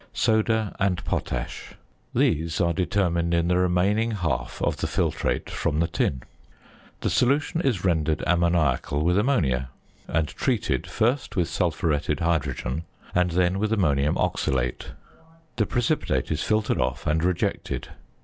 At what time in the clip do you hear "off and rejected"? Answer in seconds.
16.81-17.89